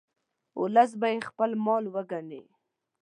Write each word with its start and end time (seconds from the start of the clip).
ولس 0.61 0.91
به 0.99 1.07
یې 1.13 1.19
خپل 1.29 1.49
مال 1.65 1.83
وګڼي. 1.93 2.41